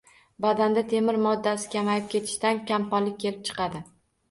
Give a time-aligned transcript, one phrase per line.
[0.45, 3.87] Badanda temir moddasi kamayib ketishidan kamqonlik kelib chiqadi.